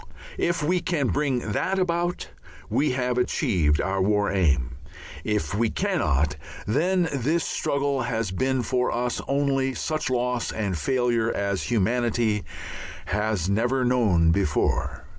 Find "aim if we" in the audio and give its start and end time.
4.31-5.69